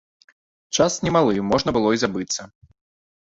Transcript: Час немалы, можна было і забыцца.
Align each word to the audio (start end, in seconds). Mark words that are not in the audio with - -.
Час 0.77 0.95
немалы, 1.07 1.35
можна 1.51 1.69
было 1.77 1.91
і 1.97 2.01
забыцца. 2.05 2.41